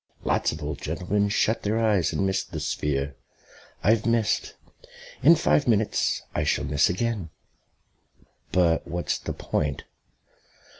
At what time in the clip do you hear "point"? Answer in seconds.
9.33-9.83